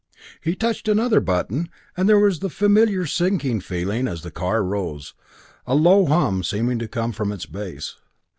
He 0.41 0.55
touched 0.55 0.87
another 0.87 1.19
button, 1.19 1.69
and 1.95 2.09
there 2.09 2.17
was 2.17 2.39
the 2.39 2.49
familiar 2.49 3.05
sinking 3.05 3.59
feeling 3.61 4.07
as 4.07 4.23
the 4.23 4.31
car 4.31 4.63
rose, 4.63 5.13
a 5.67 5.75
low 5.75 6.07
hum 6.07 6.41
seeming 6.43 6.79
to 6.79 6.87
come 6.87 7.11
from 7.11 7.31
its 7.31 7.45
base. 7.45 7.97